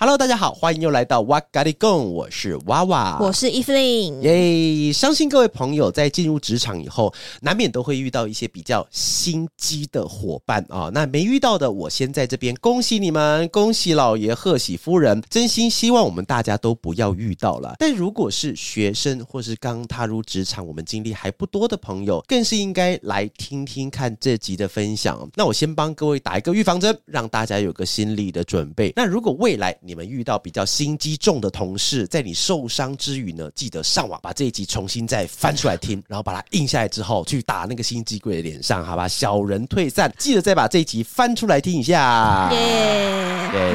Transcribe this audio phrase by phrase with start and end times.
[0.00, 4.20] Hello，大家好，欢迎又来到哇嘎哩供，我是娃娃，我是 Evelyn。
[4.20, 10.90] 耶，相信各位朋友在进入职场以后，难免都会遇到一些比较心机的伙伴啊、哦。
[10.94, 15.20] 那没遇到的，我先在这边恭喜你们，恭喜老爷，贺喜夫人。
[15.28, 17.74] 真心希望我们大家都不要遇到了。
[17.80, 25.28] 但如果是学生或是刚踏入职场，我们经历还不多的朋友，更是应该来听听看这集的分享。
[25.34, 28.92] 那我先帮各位打一个预防针，让大家有个心理的准备。
[28.94, 39.08] 那如果未来，你们遇到比较心机重的同事，在你受伤之余呢，记得上网把这一集重新再翻出来听，然后把它印下来之后，去打那个心机鬼的脸上，好吧？
[39.08, 42.50] 小人退散，记得再把这一集翻出来听一下。
[42.52, 43.48] 耶！
[43.50, 43.74] 对，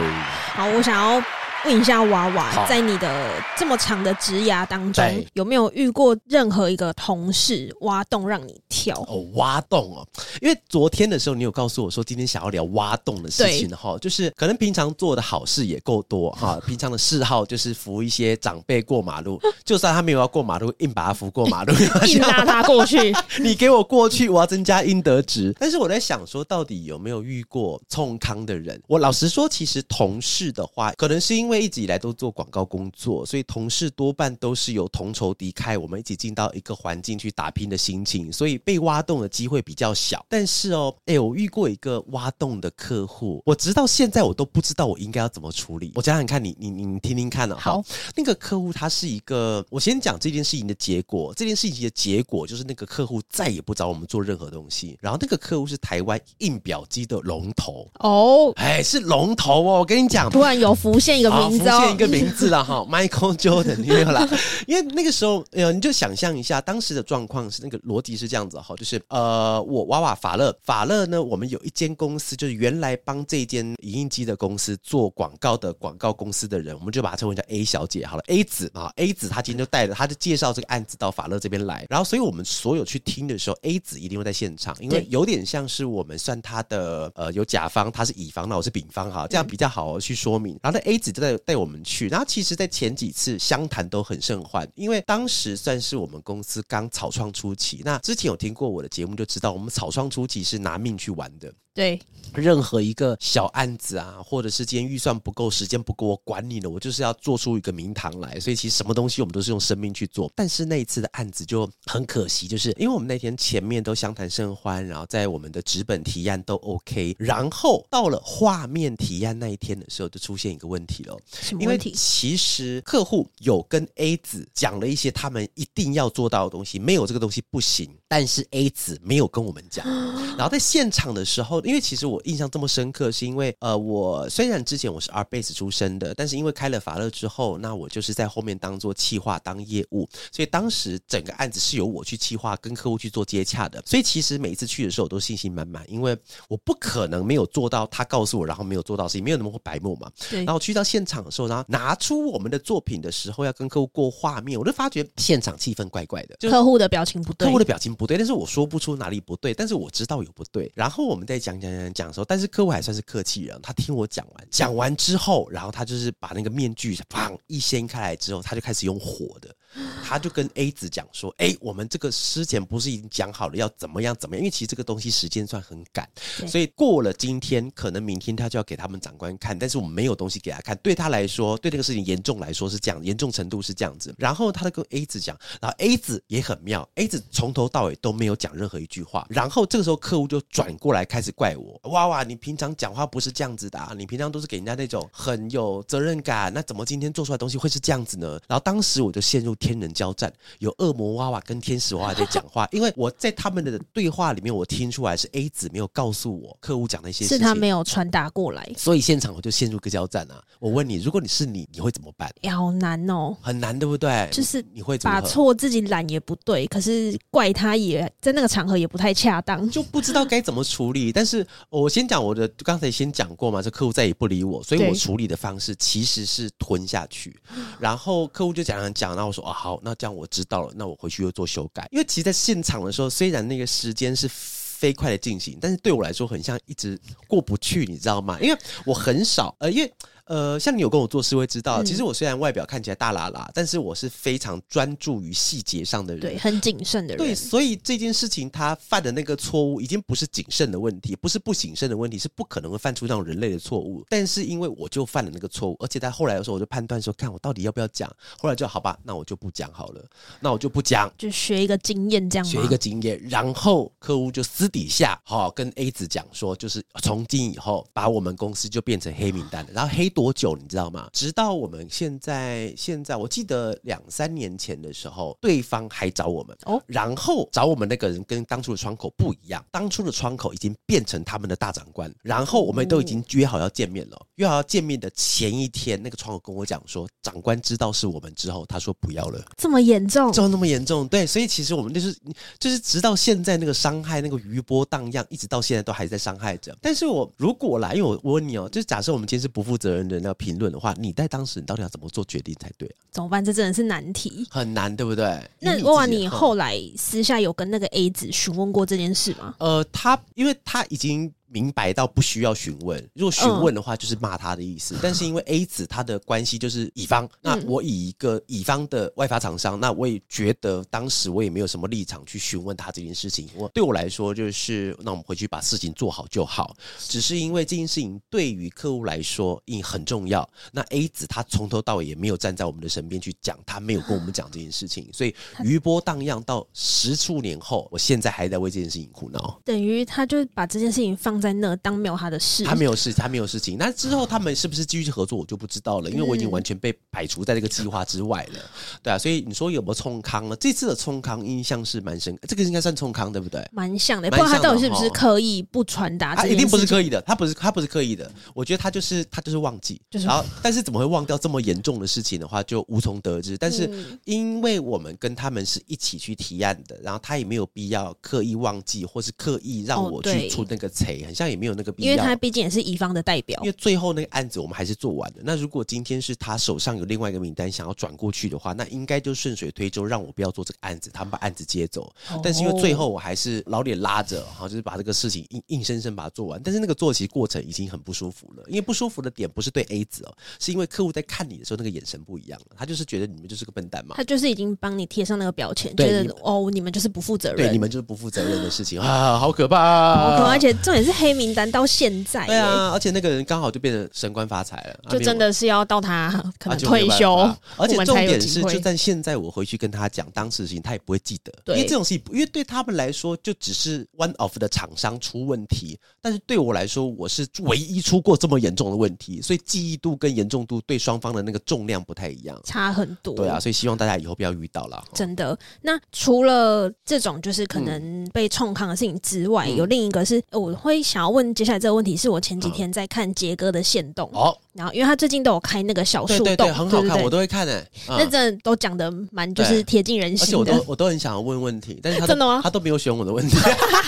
[0.53, 1.42] 好，我想要。
[1.66, 9.00] 问一下娃娃，在你的这么长的职涯当中，有没有遇过任何一个同事挖洞让你跳？
[9.08, 10.06] 哦，挖洞哦，
[10.41, 21.73] 因为昨天的时候你有告诉我说今天想要聊挖洞的事情哈，就是可能平常做的好事也够多哈， 平常的嗜好就是扶一些长辈过马路， 就算他没有要过马路，硬把他扶过马路，
[22.08, 25.56] 硬拉他过去，你给我过去，我要增加应得值。
[25.58, 28.81] 但是我在想说，到底有没有遇过冲康的人？
[28.86, 31.52] 我老实说，其实同事的话，可能是因为。
[31.53, 40.25] 因为一直以来都做广告工作，所以同事多半都是有同仇敌忾，我们一起进到一个环境去打拼的心情，所以被挖洞的机会比较小。
[40.27, 45.91] 但是哦，哎，我遇过一个挖洞的客户，我直到现在我都不知道我应该要怎么处理。
[45.93, 47.55] 我讲讲看你，你你你听听看哦。
[47.59, 47.83] 好，
[48.15, 51.31] 那个客户他是一个，我先讲这件事情的结果。
[51.35, 54.97] 这件事情的结果就是那个客户再也不找我们做任何东西。
[54.99, 59.79] 然后那个客户是台湾印表机的龙头哦，哎，是龙头哦。
[59.81, 61.42] 我跟你讲，突然有浮现一个。
[61.49, 64.28] 浮现一个名字了哈， Michael Jordan 没有啦，
[64.67, 90.57] 因为那个时候，呃，你就想象一下当时的状况是那个逻辑是这样子哈，就是呃，我娃娃法乐法乐呢，我们有一间公司，就是原来帮这间影印机的公司做广告的广告公司的人，我们就把它称为叫 A 小姐好了，A 子啊，A 子她今天就带着，她就介绍这个案子到法乐这边来，然后所以我们所有去听的时候，A 子一定会在现场，因为有点像是我们算他的呃有甲方，他是乙方，那我是丙方哈，这样比较好去说明。
[90.62, 97.81] 然后那 A 子就在带我们去，然后其实，在前几次相谈都很盛欢，因为当时算是我们公司刚草创初期。
[97.83, 101.53] 那之前有听过我的节目就知道，我们草创初期是拿命去玩的。
[101.73, 102.00] 对，
[102.35, 108.39] 任何一个小案子啊，或者是今天预算不够、时间不够，我管你呢，我就是要做出一个名堂来。
[108.39, 110.31] 所以其实什么东西我们都是用生命去做。
[110.35, 121.17] 但是那一次的案子就很可惜，就是因为我们那天前面都相谈甚欢，然后在我们的纸本提案都 OK，然后到了画面提案那一天的时候，就出现一个问题了。
[121.41, 121.90] 什么问题？
[121.90, 127.90] 因为其实客户有跟 A 子讲了一些他们一定要做到的东西，没有这个东西不行。
[128.07, 129.84] 但是 A 子没有跟我们讲，
[130.38, 131.62] 然后在现场的时候。
[131.63, 143.81] 因为其实我印象这么深刻，是因为呃，我虽然之前我是 Art-Based 出身的，但是因为开了法乐之后，那我就是在后面当做企划当业务，所以当时整个案子是由我去企划，跟客户去做接洽的。
[143.85, 146.18] 所以其实每一次去的时候，我都信心满满，因为
[146.50, 150.12] 我不可能没有做到他告诉我，然后没有做到事情，没有那么会白目嘛。
[150.29, 150.44] 对。
[150.44, 160.72] 然后去到现场的时候，然后拿出我们的作品的时候，要跟客户过画面，我就发觉现场气氛怪怪的，就客户的表情不对，客户的表情不对，但是我说不出哪里不对，但是我知道有不对。
[160.75, 161.53] 然后我们在讲。
[161.59, 169.56] 讲讲讲讲说，但是客户还算是客气人，他听我讲完，讲完之后，然后他就是把那个面具砰一掀开来之后，他就开始用火的。
[170.03, 174.41] 他就跟 A 子讲说：“哎，我们这个之前不是已经讲好了要怎么样怎么样？
[174.41, 176.07] 因为其实这个东西时间算很赶，
[176.47, 179.57] 所以过了今天，可能明天他就要给他们长官看。
[179.57, 184.13] 但是我们没有东西给他看，对他来说，对这个事情严重来说是这样，严重程度是这样子。
[184.17, 189.25] 然后他就跟 A 子讲，然后 A 子也很妙，A 子从头到尾都没有讲任何一句话。
[189.29, 198.40] 然后这个时候客户就转过来开始怪我：哇哇，你平常讲话不是这样子的啊，你平常都是给人家那种很有责任感，那怎么今天做出来的东西会是这样子呢？
[198.47, 199.55] 然后当时我就陷入。
[199.63, 210.43] 天人交战，有恶魔娃娃跟天使娃娃在讲话， 因为我在他们的对话里面，我听出来是 A 子没有告诉我客户讲的一些事情，是他没有传达过来，所以现场我就陷入个交战啊！
[210.59, 212.29] 我问你，如果你是你，你会怎么办？
[212.51, 214.27] 好难哦，很难，对不对？
[214.31, 221.11] 就是你会把错自己揽也不对，可是怪他也在那个场合也不太恰当，就不知道该怎么处理。
[221.13, 227.39] 但是我先讲我的，刚才先讲过嘛，这客户再也不理我，所以我处理的方式其实是吞下去。
[227.79, 231.88] 然后客户就讲讲讲，然后我说好，那这样我知道了，那我回去又做修改。
[231.91, 238.38] 因为其实，在现场的时候，虽然那个时间是飞快的进行，但是对我来说，很像一直过不去，你知道吗？
[238.41, 239.94] 因为我很少，呃，因为。
[240.25, 247.17] 呃，像你有跟我做事会知道，其实我虽然外表看起来大喇喇，但是我是非常专注于细节上的人，对，很谨慎的人。
[247.17, 254.03] 对，所以这件事情他犯的那个错误，已经不是谨慎的问题，不是不谨慎的问题，是不可能会犯出这种人类的错误。
[254.09, 258.10] 但是因为我就犯了那个错误，而且在后来的时候，我就判断说，看我到底要不要讲。
[258.39, 260.05] 后来就好吧，那我就不讲好了，
[260.39, 263.22] 那我就不讲，就学一个经验这样，学一个经验。
[263.29, 269.72] 然后客户就私底下好跟 A 子讲说，就是从今以后把我们公司就变成黑名单了。
[269.74, 271.10] 然后黑多久，你知道吗？
[271.12, 292.15] 直到我们现在，现在我记得两三年前的时候，对方还找我们哦，然后找我们那个人跟当初的窗口不一样，当初的窗口已经变成他们的大长官，然后我们都已经约好要见面了，约好要见面的前一天，那个窗口跟我讲说，长官知道是我们之后，他说不要了，这么严重，就那么严重，对，所以其实我们就是
[292.60, 296.75] 就是直到现在那个伤害那个余波荡漾，一直到现在都还在伤害着。
[296.81, 300.94] 但是我如果来，因为我我问你哦，就是假设我们今天是不负责任的人要评论的话。
[300.98, 302.98] 你在当时，你到底要怎么做决定才对啊？
[303.12, 303.44] 怎么办？
[303.44, 305.41] 这真的是难题，很难，对不对？
[305.60, 309.55] 那哇，哇，你后来私下有跟那个 A 子询问过这件事吗？
[309.60, 311.32] 呃，他因为他已经。
[311.53, 314.96] 明白到不需要询问，如果询问的话，就是骂他的意思。
[314.96, 323.48] 嗯、但是因为 A 子他的关系就是乙方，那我以一个乙方的外发厂商，那我也觉得当时我也没有什么立场去询问他这件事情。
[323.55, 326.75] 我对我来说就是，那我们回去把事情做好就好。
[326.98, 330.48] 只是因为这件事情对于客户来说，也很重要。
[330.72, 339.60] 那 A 子他从头到尾也没有站在我们的身边去讲，他没有跟我们讲这件事情，所以余波荡漾到十数年后，我现在还在为这件事情苦恼。
[339.63, 343.77] 等于他就把这件事情放在那当没有他的事，他没有事，他没有事情。
[343.77, 348.60] 那之后他们是不是继续合作，我就不知道了，因为我已经完全被排除在这个计划之外了。
[349.03, 350.55] 对啊，所以你说有没有冲康呢？
[350.55, 353.62] 这次的冲康印象是蛮深，这个应该算冲康对不对？
[353.74, 356.34] 蛮像的，不知道他到底是不是刻意不传达？
[356.34, 358.31] 他一定不是刻意的，他不是他不是刻意的。
[358.53, 363.57] 我觉得他就是他就是忘记，就是然后但是怎么会忘掉这么严重的事情的话，就无从得知。
[363.57, 363.89] 但是
[364.24, 371.74] 因为我们跟他们是一起去提案的，然后他也没有必要刻意忘记，或是刻意让我去出那个锤，很像也没有。
[371.75, 373.60] 那个必要，因为他毕竟也是乙方的代表。
[373.63, 375.41] 因为最后那个案子我们还是做完的。
[375.44, 382.03] 那如果今天是他手上有另外一个名单想要转过去的话，那应该就顺水推舟，让我不要做这个案子，他们把案子接走。
[382.30, 386.62] 哦、但是因为最后我还是老脸拉着，哈，就是把这个事情硬硬生生把它做完。
[386.63, 394.15] 但是那个做其实过程已经很不舒服了，因为不舒服的点不是对 A 子哦，是因为客户在看你的时候那个眼神不一样了，他就是觉得你们就是个笨蛋嘛。
[394.15, 400.51] 他就是已经帮你贴上那个标签，觉得哦，你们就是不负责任，对，你们就是不负责任的事情啊，好可怕啊，好可怕！
[400.51, 402.45] 而且重点是黑名单到现在。
[402.45, 406.29] 对啊，而且那个人刚好就变成升官发财了，就真的是要到他
[406.60, 407.36] 可能退休，
[407.77, 423.36] 而且重点是，就算现在我回去跟他讲当时的事情，他也不会记得，因为这种事情，因为对他们来说就只是 one of 的厂商出问题，但是对我来说，我是唯一出过这么严重的问题，所以记忆度跟严重度对双方的那个重量不太一样，差很多。
[423.36, 425.03] 对啊，所以希望大家以后不要遇到了。
[425.13, 432.29] 真的，那除了这种就是可能被冲康的事情之外，有另一个是我会想要问接下来这个问题是。
[432.34, 434.27] 我前几天在看杰哥的线动。
[434.34, 437.86] 哦，然后因为他最近都有开那个小树洞，对对对，很好看，我都会看诶。
[438.08, 442.62] 那真的都讲的蛮就是贴近人心的，而且我都我都很想要问问题，但是他 真的吗？
[442.63, 443.55] 他都没有选我的问题，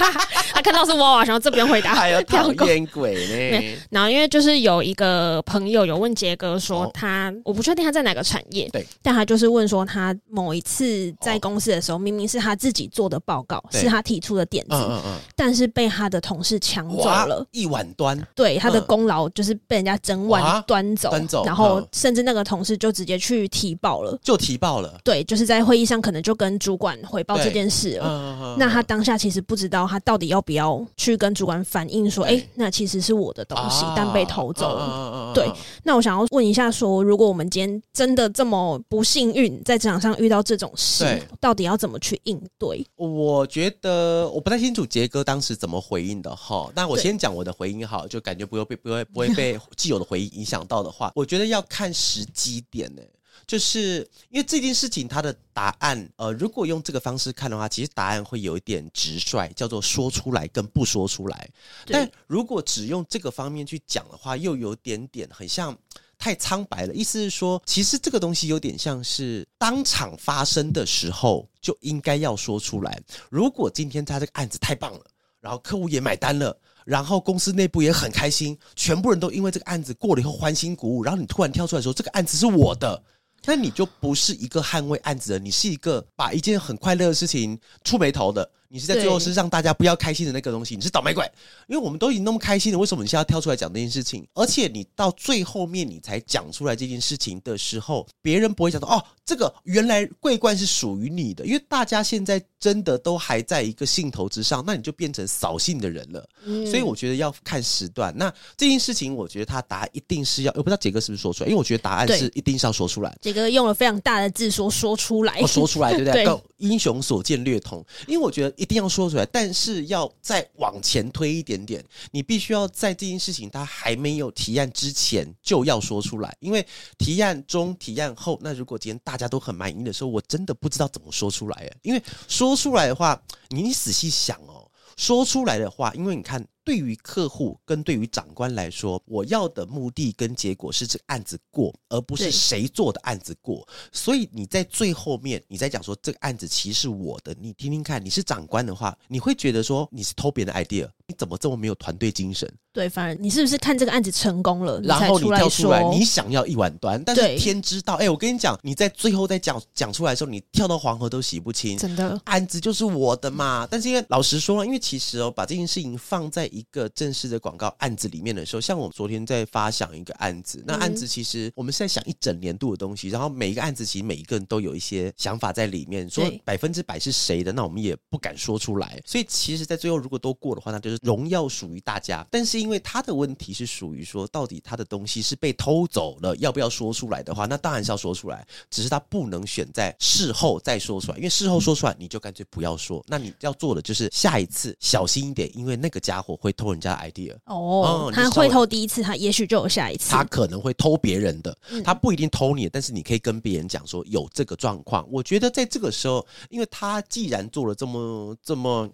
[0.53, 3.77] 他看到是娃娃，然后这边回答， 还有讨厌鬼呢。
[3.89, 16.59] 然后因为就是有一个朋友有问杰哥说他，我不确定他在哪个产业，对，但他就是问说他某一次在公司的时候，明明是他自己做的报告，是他提出的点子，嗯嗯嗯，但是被他的同事
[17.01, 18.19] 抢走了一碗端。
[18.35, 24.99] 对，他的功劳就是被人家整碗端走，端走，然后甚至那个同事就直接去提报了，就提报了。
[25.03, 28.55] 对，就是在会议上可能就跟主管回报这件事了。
[28.57, 35.31] 那他当下其实不知道他到底要不要去跟主管反映说，哎，那其实是我的东西，但被偷走了。
[35.33, 35.49] 对，
[35.83, 41.05] 那我想要问一下，说如果我们今天真的这么不幸运，在职场上遇到这种事，
[41.39, 42.85] 到底要怎么去应对？
[42.95, 48.05] 我觉得我不太清楚杰哥当时怎么回应的哈，那我先讲我的回应哈。
[48.07, 53.01] 就感觉不会被不会不会被 既有的回应影响到的话，我觉得要看时机点呢。
[53.45, 61.47] 就是因为这件事情，它的答案，呃，如果用这个方式看的话，其实答案会有一点直率，叫做说出来跟不说出来。
[61.85, 65.77] 但如果只用这个方面去讲的话，又有点点很像
[66.17, 66.93] 太苍白了。
[66.95, 72.99] 意思是说，其实这个东西有点像是当场发生的时候就应该要说出来。
[73.29, 75.05] 如果今天他这个案子太棒了，
[75.45, 76.57] 然后客户也买单了。
[76.85, 81.03] 然后公司内部也很开心，全部人都因为这个案子过了以后欢欣鼓舞。
[81.03, 83.03] 然后你突然跳出来说这个案子是我的，
[83.45, 88.49] 那你就不是一个捍卫案子的，你是一个把一件很快乐的事情触眉头的。
[88.69, 91.25] 你是在最后是让大家不要开心的那个东西，你是倒霉鬼，
[91.67, 94.25] 因为我们都已经那么开心了，为什么你现在要跳出来讲这件事情？
[94.33, 106.29] 而且你到最后面你才讲出来这件事情的时候，别人不会想到哦，这个原来桂冠是属于你的，因为大家现在真的都还在一个兴头之上，那你就变成扫兴的人了。
[106.45, 108.13] 嗯，所以我觉得要看时段。
[108.17, 113.15] 那这件事情，我觉得他答案一定是要，我不知道杰哥是不是说出来，因为我觉得答案是一定是要说出来。
[113.21, 116.25] 杰哥用了非常大的字说说出来，哦，说出来对不对？
[116.25, 118.55] 对，英雄所见略同，因为我觉得。
[118.55, 126.65] 一定要说出来，但是要再往前推一点点，你必须要在这件事情他还没有提案之前就要说出来，因为
[126.97, 136.45] 提案中、提案后，那如果今天大家都很满意的时候，我真的不知道怎么说出来哎，因为说出来的话，你你仔细想哦，说出来的话，因为你看。
[136.65, 143.65] 对于客户跟对于长官来说，我要的目的跟结果是这个案子过，而不是谁做的案子过。
[143.93, 152.51] 所以你在最后面，你在讲说这个案子其实是我的，你听听看，你是长官的话，你会觉得说你是偷别人的 idea，你怎么这么没有团队精神？
[152.73, 163.67] 对，反而你是不是看这个案子成功了，然后你跳出来，你想要一碗端，但是天知道，哎，我跟你讲，你在最后再讲讲出来的时候，你跳到黄河都洗不清，真的，案子就是我的嘛。
[163.69, 166.49] 但是因为老实说，因为其实哦，把这件事情放在。
[166.55, 179.01] 一个正式的广告案子里面的时候，像我们昨天在发想一个案子，那案子其实我们是在想一整年度的东西，然后每一个案子其实每一个人都有一些想法在里面，说百分之百是谁的，那我们也不敢说出来。
[179.05, 182.25] 所以其实，在最后如果都过的话，那就是荣耀属于大家。
[182.31, 193.03] 但是因为他的问题是属于说，到底他的东西是被偷走了，要不要说出来的话，那当然是要说出来，只是他不能选在事后再说出来，因为事后说出来你就干脆不要说。
[193.07, 196.35] 那你要做的就是下一次小心一点，因为那个家伙。
[196.45, 200.11] 会偷人家的 idea 哦，他会偷第一次，他也许就有下一次。
[200.11, 205.07] 他可能会偷别人的，他不一定偷你，但是你可以跟别人讲说有这个状况。
[205.09, 208.87] 我觉得在这个时候，因为他既然做了这么这么，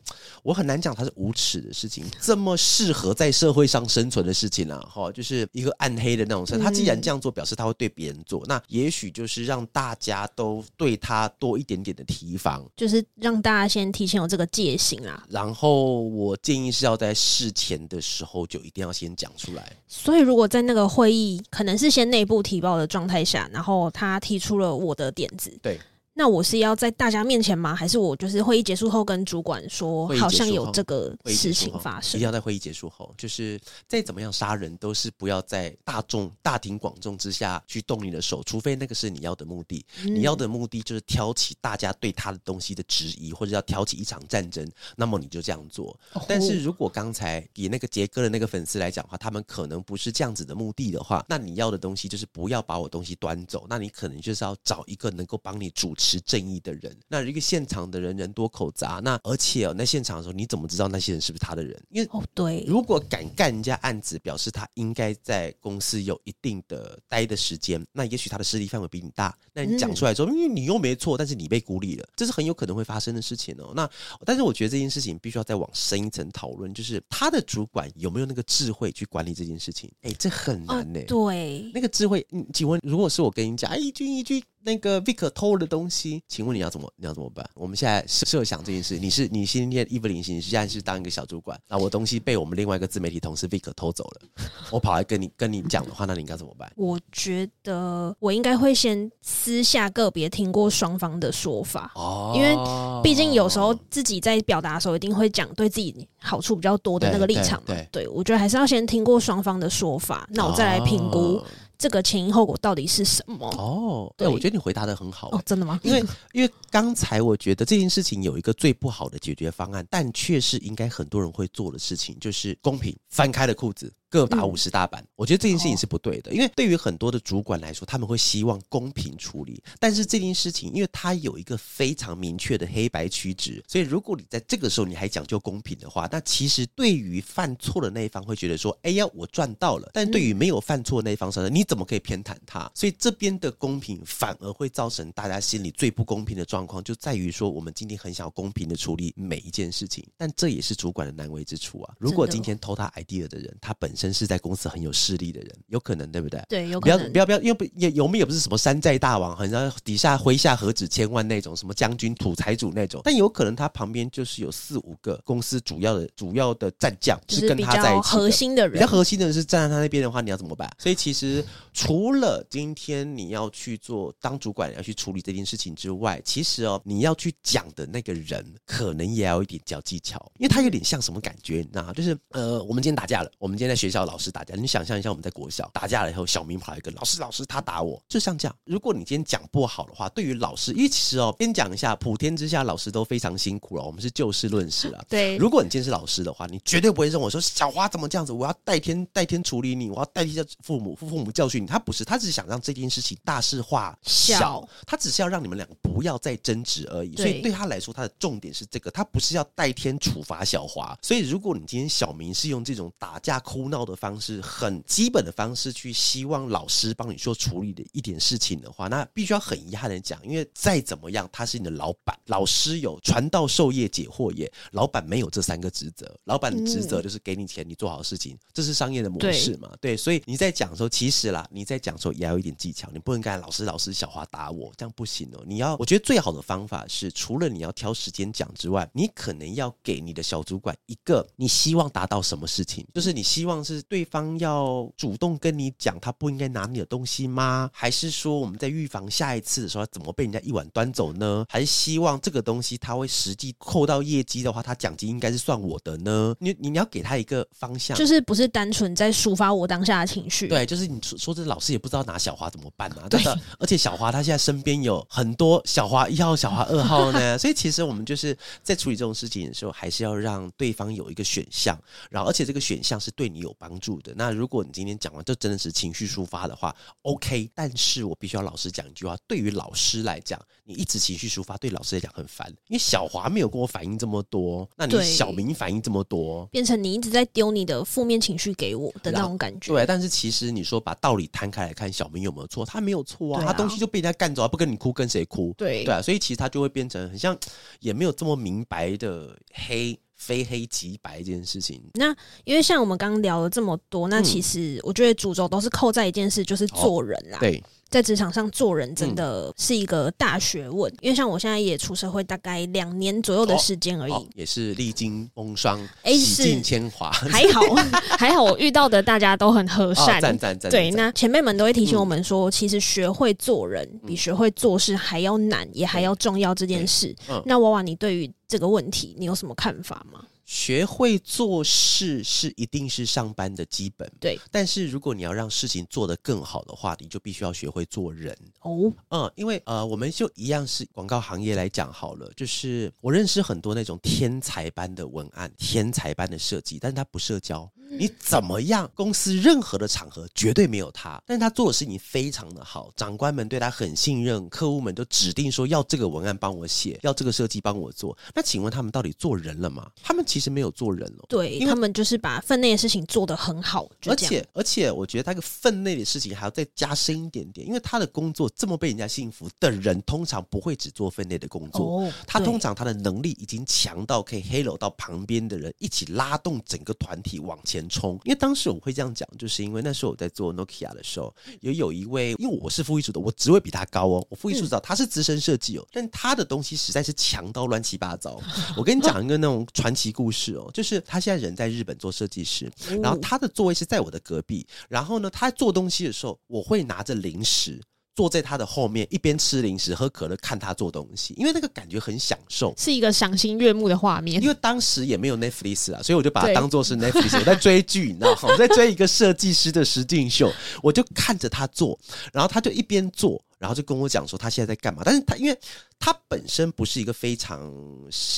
[0.44, 6.58] 我很难讲他是无耻的事情，这么适合在社会上生存的事情啊，哈，就是一个暗黑的那种事。
[6.58, 15.24] 他既然这样做，表示他会对别人做，那也许就是让大家都对他多一点点的提防，就是让大家先提前有这个戒心啊。
[15.30, 17.16] 然后我建议是要在。
[17.32, 19.72] 事前的时候就一定要先讲出来。
[19.88, 25.80] 所以，如果在那个会议可能是先内部提报的状态下，然后他提出了我的点子，对。
[26.14, 27.74] 那我是要在大家面前吗？
[27.74, 32.20] 还是我就是会议结束后跟主管说，好像有这个事情发生？
[32.20, 39.86] 一定要在会议结束后，就是再怎么样杀人，都是不要在大众大庭广众之下去动你的手，除非那个是你要的目的。
[40.04, 45.98] 嗯、你要的目的就是挑起大家对他的东西的质疑，或者要挑起一场战争，那么你就这样做。
[46.14, 61.80] 哦、但是如果刚才以那个杰哥的那个粉丝来讲的话，他们可能不是这样子的目的的话，那你要的东西就是不要把我东西端走，那你可能就是要找一个能够帮你主持正义的人，那一个现场的人人多口杂，那而且哦，那现场的时候你怎么知道那些人是不是他的人？
[61.92, 69.38] 因为哦，对，如果敢干人家案子，表示他应该在公司有一定的待的时间，那也许他的势力范围比你大。
[69.54, 73.72] 那你讲出来说，因为你又没错，但是你被孤立了，这是很有可能会发生的事情哦。
[73.76, 73.90] 那
[74.26, 79.92] 但是我觉得这件事情必须要再往深一层讨论，就是他的主管有没有那个智慧去管理这件事情？
[80.02, 81.06] 哎，这很难呢、欸。
[81.06, 84.44] 对，那个智慧，嗯，请问如果是我跟你讲，哎，一句一句。
[84.64, 87.48] 那个 Vic 偷了的东西，请问你要怎么你要怎么办？
[87.56, 94.22] 我们现在设想这件事，你是你今天 Evelyn，你现在是当一个小主管，那我东西被我们另外一个自媒体同事 Vic 偷走了，
[94.72, 96.72] 我跑来跟你跟你讲的话，那你应该怎么办？
[96.76, 102.56] 我觉得我应该会先私下个别听过双方的说法哦，因为
[103.04, 107.76] 毕竟有时候自己在表达的时候，一定会讲对自己好处比较多的那个立场嘛。
[107.92, 111.42] 对，我觉得还是要先听过双方的说法，那我再来评估。
[111.82, 113.48] 哦这个前因后果到底是什么？
[113.58, 115.30] 哦，对，我觉得你回答的很好。
[115.32, 115.80] 哦，真的吗？
[115.82, 123.92] 因为因为刚才我觉得这件事情有一个最不好的解决方案，但却是应该很多人会做的事情，就是公平，翻开了裤子。
[124.12, 129.64] 各打五十大板，嗯，我觉得这件事情是不对的，因为对于很多的主管来说，他们会希望公平处理。
[129.80, 151.94] 但是这件事情，因为它有一个非常明确的黑白曲直，所以如果你在这个时候你还讲究公平的话，那其实对于犯错的那一方会觉得说：“哎呀，我赚到了。”但对于没有犯错的那一方说：“你怎么可以偏袒他？”所以这边的公平反而会造成大家心里最不公平的状况，就在于说我们今天很想要公平的处理每一件事情，但这也是主管的难为之处啊。
[151.98, 156.42] 如果今天偷他 idea 的人，他本身身是在公司很有势力的人，有可能，对不对？
[156.50, 157.12] 对，有可能。
[157.12, 170.70] 不要不要不要，因为不也我们也不是什么山寨大王，好像底下麾下何止千万那种，什么将军、土财主那种，但有可能他旁边就是有四五个公司主要的主要的战将，是跟他在一起核心的人，比较核心的人是站在他那边的话，你要怎么办？
[170.80, 181.94] 所以其实除了今天你要去做当主管要去处理这件事情之外，其实哦，你要去讲的那个人可能也要有一点小技巧，因为他有点像什么感觉，你知道吗？
[181.94, 188.56] 就是呃，我们今天打架了，我们今天在学校老师打架，你想象一下我们在国校打架了以后，小明跑来跟老师，老师他打我，就像这样。
[188.64, 195.04] 如果你今天讲不好的话，对于老师，因为其实哦，先讲一下，普天之下老师都非常辛苦了，我们是就事论事了。
[195.10, 201.68] 对，如果你今天是老师的话，你绝对不会认为说小华怎么这样子，我要代天代天处理你，我要代替父母父父母教训你。
[201.68, 207.16] 他不是，他只是想让这件事情大事化小，小他只是要让你们两个不要再争执而已。
[207.16, 210.98] 所以对他来说，他的重点是这个，他不是要代天处罚小华。
[211.02, 229.70] 所以如果你今天小明是用这种打架哭闹的方式，很基本的方式去希望老师帮你做处理的一点事情的话，那必须要很遗憾的讲，因为再怎么样，他是你的老板，老师有传道授业解惑也，老板没有这三个职责，老板的职责就是给你钱，你做好事情，这是商业的模式嘛？
[229.80, 235.44] 对，对，所以你在讲的时候，其实啦，你在讲的时候也要有一点技巧，你不能干老师老师小华打我，这样不行哦。
[235.46, 247.70] 你要，我觉得最好的方法是，除了你要挑时间讲之外，你可能要给你的小主管一个你希望达到什么事情，就是你希望是对方要主动跟你讲，他不应该拿你的东西吗？
[247.72, 251.46] 还是说我们在预防下一次的时候，怎么被人家一碗端走呢？
[251.48, 256.34] 还是希望这个东西他会实际扣到业绩的话，他奖金应该是算我的呢？
[256.40, 260.48] 你你要给他一个方向，就是不是单纯在抒发我当下的情绪？
[260.48, 263.08] 对，就是你说说这老师也不知道拿小华怎么办啊？
[263.10, 271.78] 对的，而且小华他现在身边有很多小华一号、小华二号呢， 所以其实我们就是在处理这种事情的时候，还是要让对方有一个选项，
[272.10, 274.14] 然后而且这个选项是对你有帮助的。
[274.16, 289.74] 那如果你今天讲完这真的是情绪抒发的话，OK，但是我必须要老实讲一句话，对于老师来讲，你一直情绪抒发，对老师来讲很烦，因为小华没有跟我反应这么多，那你小明反应这么多，变成你一直在丢你的负面情绪给我的那种感觉。
[289.74, 292.66] 对，但是其实你说把道理摊开来看，小明有没有错？
[292.66, 295.54] 他没有错啊，啊他东西就被人家干走，不跟你哭，跟谁哭？
[295.58, 297.38] 对对啊，所以其实他就会变成很像，
[297.80, 300.00] 也没有这么明白的黑。
[300.22, 307.38] 非黑即白这件事情，那因为像我们刚刚聊了这么多，那其实我觉得主轴都是扣在一件事，就是做人啦。
[307.38, 307.64] 哦、对。
[307.92, 317.62] 在职场上做人真的是一个大学问，嗯、因为像我现在也出社会大概两年左右的时间而已，哦哦，也是历经风霜，哎，洗尽铅华，还好
[318.18, 320.72] 还好，我遇到的大家都很和善，赞赞赞。
[320.72, 327.14] 对，那前辈们都会提醒我们说，嗯、其实学会做人比学会做事还要难，嗯、也还要重要这件事。
[327.30, 330.22] 嗯、那娃娃，你对于这个问题，你有什么看法吗？
[330.52, 334.38] 学会做事是一定是上班的基本，对。
[334.52, 338.92] 但是如果你要让事情做得更好的话，你就必须要学会做人哦。
[339.12, 347.72] 嗯，因为呃，我们就一样是广告行业来讲好了，就是我认识很多那种天才般的文案、天才般的设计，但是他不社交。
[347.98, 348.90] 你怎么样？
[348.96, 358.18] 公司任何的场合绝对没有他，但是他做的事情非常的好，长官们对他很信任，客户们都指定说要这个文案帮我写，要这个设计帮我做。
[358.34, 359.90] 那请问他们到底做人了吗？
[360.02, 361.26] 他们其实没有做人哦。
[361.28, 377.81] 对，因为他们就是把分内的事情做得很好，而且而且我觉得他个分内的事情还要再加深一点点，因为他的工作这么被人家信服的人，通常不会只做分内的工作，哦、他通常他的能力已经强到可以 halo 到旁边的人，一起拉动整个团体往前。
[377.90, 388.40] 冲，因为当时我会这样讲，就是因为那时候我在做 Nokia 的时候，也有一位，因为我是副艺术的，我职位比他高哦，我副艺术长，他是资深设计哦，但他的东西实在是强到乱七八糟。
[388.78, 397.82] 我跟你讲一个那种传奇故事哦，就是他现在人在日本做设计师，然后他的座位是在我的隔壁，然后呢，他做东西的时候，我会拿着零食。
[398.16, 404.42] 坐在他的后面，一边吃零食、喝可乐，看他做东西，因为那个感觉很享受，是一个赏心悦目的画面。
[404.42, 408.40] 因为当时也没有 Netflix 啊，所以我就把它当做是 Netflix，我在追剧，你知道吗？
[408.52, 410.52] 我在追一个设计师的实境秀，
[410.84, 411.98] 我就看着他做，
[412.34, 415.04] 然后他就一边做，然后就跟我讲说他现在在干嘛。
[415.06, 415.58] 但是他因为。
[416.04, 417.72] 他本身不是一个非常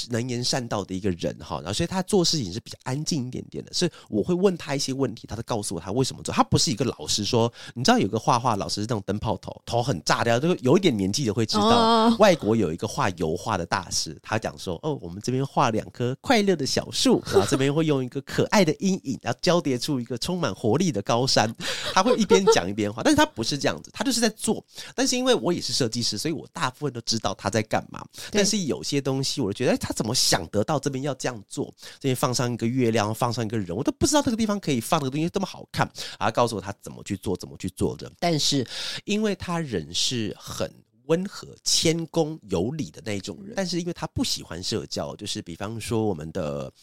[0.10, 3.72] 能言善道的一个人哈，然后所以他做事情是比较安静一点点的。
[3.72, 6.36] 所以我会问他一些问题，他都告诉我他为什么做。
[6.36, 12.14] 他不是一个老师说，你知道有个画画老师是那种灯泡头，头很炸掉，就有一点年纪的会知道。
[12.20, 21.50] 外国有一个画油画的大师，他讲说，哦，我们这边画两棵快乐的小树，然后这边会用一个可爱的阴影，然后交叠出一个充满活力的高山。
[21.94, 24.62] 他会一边讲一边画，但是他不是这样子，他就是在做。
[24.94, 28.04] 但是是因为我也是设计师，所以我大部分都知道他在干嘛。
[28.32, 31.72] 但是有些东西，我就觉得，哎，他怎么想得到这边要这样做？
[32.00, 35.88] 这边放上一个月亮，放上一个人，我都不知道这个地方可以放这个东西这么好看。
[36.18, 38.12] 啊告诉我他怎么去做，怎么去做的。
[38.20, 38.66] 但是
[39.06, 40.72] 因为他人是很
[41.06, 46.74] 温和、谦恭、有礼的那种人，但是因为他不喜欢社交，就是比方说我们的。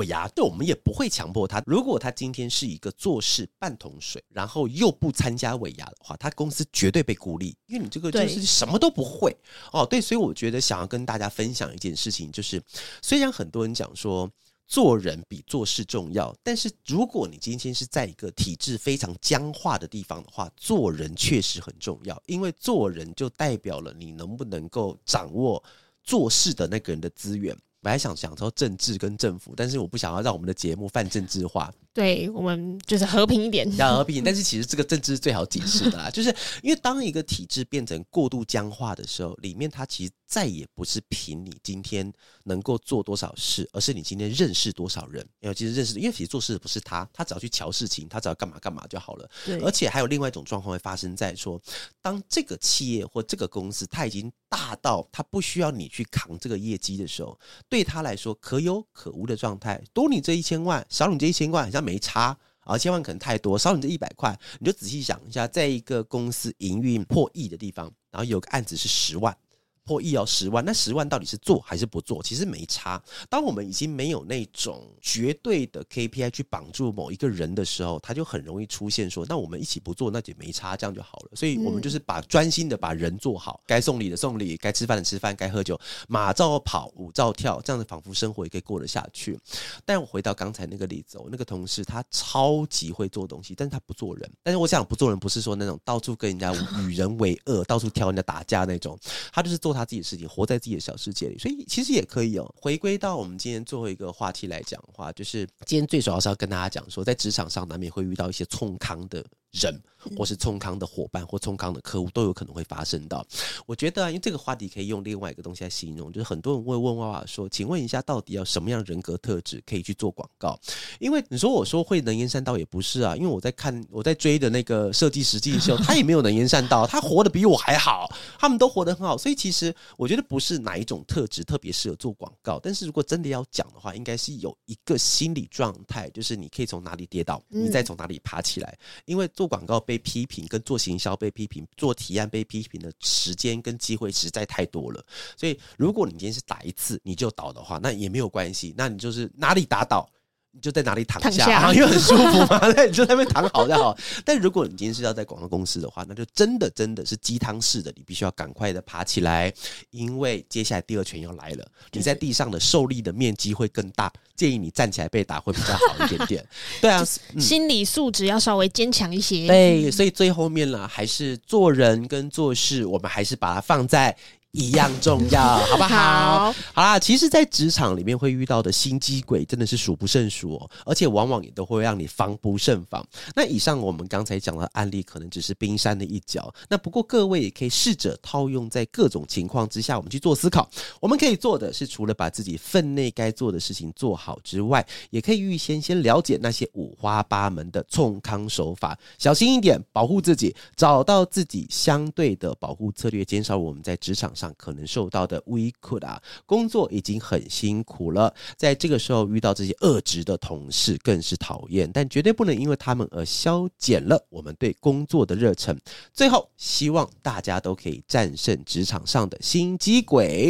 [0.00, 1.62] 尾牙，对我们也不会强迫他。
[1.66, 9.36] 如果他今天是一个做事半桶水，然后又不参加尾牙的话，他公司绝对被孤立，因为你这个就是什么都不会
[9.72, 9.84] 哦。
[9.84, 12.62] 对，所以我觉得想要跟大家分享一件事情，就是
[13.02, 14.30] 虽然很多人讲说
[14.66, 25.62] 做人比做事重要，但是如果你今天是在一个体制非常僵化的地方的话，做人确实很重要，因为做人就代表了你能不能够掌握
[26.02, 27.56] 做事的那个人的资源。
[27.82, 31.72] 本来想想说政治跟政府，但是我不想要让我们的节目泛政治化。
[31.92, 34.22] 对，我们就是和平一点，要和平。
[34.22, 42.10] 但是其实这个政治是最好解释的啦， 就是因为当一个体制变成过度僵化的时候，里面它其实再也不是凭你今天
[42.44, 45.26] 能够做多少事，而是你今天认识多少人。
[45.40, 49.28] 因为其实认识，因为其实做事的不是他，他只要去瞧事情，他只要干嘛干嘛就好了。
[49.44, 49.58] 对。
[49.62, 51.60] 而且还有另外一种状况会发生在说，
[52.00, 57.36] 当这个企业或这个公司它已经大到它不需要你去扛这个业绩的时候，
[57.70, 69.34] 对他来说可有可无的状态，多你这一千万，少你这一千万，好像没差啊，千万可能太多，少你这一百块，你就仔细想一下，在一个公司营运破亿的地方，然后有个案子是十万。
[69.84, 72.22] 破亿哦十万，那十万到底是做还是不做？
[72.22, 73.02] 其实没差。
[73.28, 89.36] 当我们已经没有那种绝对的 KPI 去绑住某一个人的时候，他就很容易出现说：“那我们一起不做，那就没差，这样就好了。”所以，我们就是把专心的把人做好，该送礼的送礼，该吃饭的吃饭，该喝酒马照跑，舞照跳，这样子仿佛生活也可以过得下去。
[89.84, 94.30] 但我回到刚才那个例子，我那个同事他超级会做东西，但是他不做人。
[94.42, 96.52] 但是我想不做人不是说那种到处跟人家
[96.86, 98.96] 与人为恶，到处挑人家打架那种，
[99.32, 99.79] 他就是做他。
[99.80, 102.54] 他自己的事情，活在自己的小世界里，所以其实也可以哦。
[102.60, 109.80] 回归到我们今天最后一个话题来讲的话，就是今天最主要是要跟大家讲说，在职场上难免会遇到一些冲康的人，
[110.16, 113.26] 或是冲康的伙伴，或冲康的客户，都有可能会发生到。
[113.66, 120.58] 我觉得啊，因为这个话题可以用另外一个东西来形容，就是很多人会问娃娃说：“请问一下，到底要什么样人格特质可以去做广告？”
[120.98, 128.08] 因为你说我说会能言善道也不是啊，因为我在看我在追的那个设计实际的时候， 他也没有能言善道，他活得比我还好，
[128.38, 129.74] 他们都活得很好，所以其实。
[129.96, 138.78] 我觉得不是哪一种特质特别适合做广告，但是如果真的要讲的话，应该是有一个心理状态，就是你可以从哪里跌倒，你再从哪里爬起来。
[139.04, 145.02] 因为做广告被批评，跟做行销被批评，做提案被批评的时间跟机会实在太多了。
[145.34, 150.06] 所以，如果你今天是打一次你就倒的话，那也没有关系，那你就是哪里打倒。
[150.52, 152.60] 你就在哪里躺下，躺下 因为很舒服嘛。
[152.76, 153.96] 那你就在那边躺好就好。
[154.24, 159.52] 但如果你今天是要在广告公司的话，那就真的真的是鸡汤式的，你必须要赶快的爬起来，
[159.90, 161.66] 因为接下来第二拳要来了。
[161.92, 166.46] 你在地上的受力的面积会更大，建议你站起来被打会比较好一点点。
[166.80, 169.46] 对啊，嗯、心理素质要稍微坚强一些。
[169.46, 174.16] 对，所以最后面了，还是做人跟做事，我们还是把它放在。
[174.52, 175.88] 一样重要，好不好？
[175.88, 183.06] 好，好啦，其实，在职场里面会遇到的心机鬼真的是数不胜数哦，而且往往也都会让你防不胜防。
[183.36, 186.52] 那以上我们刚才讲的案例，可能只是冰山的一角。
[186.68, 190.68] 那不过各位也可以试着套用在各种情况之下，我们去做思考。
[190.98, 215.78] 我们可以做的是，除了把自己分内该做的事情做好之外，也可以预先先了解那些五花八门的冲康手法，小心一点，保护自己，找到自己相对的保护策略，减少我们在职场上可能受到的委屈啊，工作已经很辛苦了，在这个时候遇到这些恶职的同事更是讨厌，但绝对不能因为他们而消减了我们对工作的热忱。
[216.14, 220.48] 最后，希望大家都可以战胜职场上的心机鬼。